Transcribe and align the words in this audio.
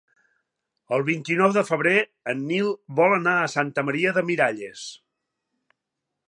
El 0.95 1.03
vint-i-nou 1.09 1.53
de 1.57 1.63
febrer 1.67 1.93
en 2.33 2.41
Nil 2.53 2.71
vol 3.01 3.15
anar 3.19 3.35
a 3.43 3.53
Santa 3.57 3.85
Maria 3.91 4.15
de 4.17 4.25
Miralles. 4.31 4.89